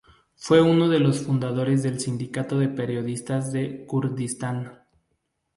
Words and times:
Fue 0.35 0.59
uno 0.63 0.89
de 0.89 0.97
los 0.99 1.19
fundadores 1.19 1.83
del 1.83 1.99
Sindicato 1.99 2.57
de 2.57 2.69
Periodistas 2.69 3.51
de 3.51 3.85
Kurdistán. 3.85 4.81